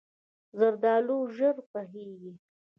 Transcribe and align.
زردالو 0.57 1.17
ژر 1.35 1.55
پخیږي. 1.71 2.33